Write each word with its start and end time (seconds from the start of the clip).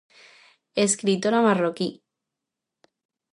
Escritora 0.85 1.43
marroquí. 1.47 1.89